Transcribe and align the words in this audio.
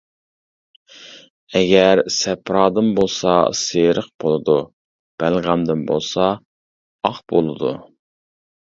ئەگەر 1.59 2.01
سەپرادىن 2.15 2.89
بولسا 3.01 3.35
سېرىق 3.61 4.09
بولىدۇ، 4.27 4.59
بەلغەمدىن 5.23 5.87
بولسا 5.93 6.35
ئاق 6.35 7.25
بولىدۇ. 7.35 7.81